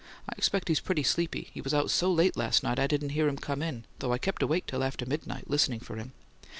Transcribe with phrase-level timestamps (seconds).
[0.27, 3.27] "I expect he's pretty sleepy; he was out so late last night I didn't hear
[3.27, 6.13] him come in, though I kept awake till after midnight, listening for him.